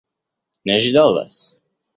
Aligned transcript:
Не 0.65 0.73
ожидал 0.77 1.13
вас. 1.13 1.61